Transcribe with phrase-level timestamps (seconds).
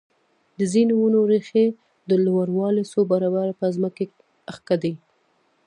[0.57, 1.65] د ځینو ونو ریښې
[2.09, 4.15] د لوړوالي څو برابره په ځمکه کې
[4.53, 4.93] ښکته ځي.